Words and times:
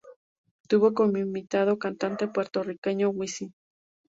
Tuvo 0.67 0.95
como 0.95 1.19
invitado 1.19 1.69
al 1.73 1.77
cantante 1.77 2.27
puertorriqueño 2.27 3.09
Wisin. 3.11 3.53